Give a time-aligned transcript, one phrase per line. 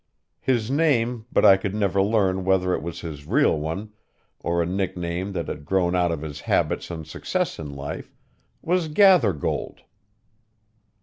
[0.39, 3.93] His name but I could never learn whether it was his real one,
[4.39, 8.11] or a nickname that had grown out of his habits and success in life
[8.63, 9.81] was Gathergold.